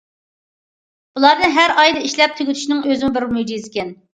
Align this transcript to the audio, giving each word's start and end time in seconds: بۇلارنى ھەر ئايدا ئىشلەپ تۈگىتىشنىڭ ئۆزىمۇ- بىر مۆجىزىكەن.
بۇلارنى 1.19 1.51
ھەر 1.57 1.75
ئايدا 1.83 2.03
ئىشلەپ 2.09 2.35
تۈگىتىشنىڭ 2.41 2.83
ئۆزىمۇ- 2.89 3.17
بىر 3.19 3.29
مۆجىزىكەن. 3.37 3.95